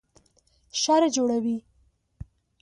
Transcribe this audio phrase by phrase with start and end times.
[0.81, 1.57] شر جوړوي